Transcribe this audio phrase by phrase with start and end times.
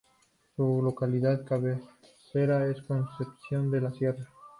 [0.55, 4.27] Su localidad cabecera es Concepción de la Sierra.